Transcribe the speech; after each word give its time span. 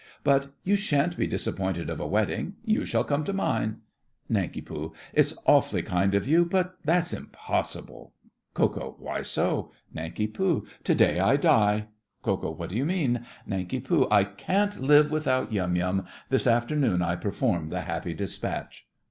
But 0.23 0.47
you 0.63 0.75
shan't 0.75 1.15
be 1.15 1.27
disappointed 1.27 1.87
of 1.87 1.99
a 1.99 2.07
wedding—you 2.07 2.85
shall 2.85 3.03
come 3.03 3.23
to 3.23 3.33
mine. 3.33 3.81
NANK. 4.29 4.67
It's 5.13 5.37
awfully 5.45 5.83
kind 5.83 6.15
of 6.15 6.27
you, 6.27 6.43
but 6.43 6.77
that's 6.83 7.13
impossible. 7.13 8.11
KO. 8.55 8.95
Why 8.97 9.21
so? 9.21 9.71
NANK. 9.93 10.33
To 10.39 10.95
day 10.95 11.19
I 11.19 11.35
die. 11.35 11.89
KO. 12.23 12.35
What 12.51 12.69
do 12.71 12.75
you 12.77 12.83
mean? 12.87 13.27
NANK. 13.45 13.87
I 14.09 14.23
can't 14.23 14.81
live 14.81 15.11
without 15.11 15.53
Yum 15.53 15.75
Yum. 15.75 16.07
This 16.29 16.47
afternoon 16.47 17.03
I 17.03 17.15
perform 17.15 17.69
the 17.69 17.81
Happy 17.81 18.15
Despatch. 18.15 18.87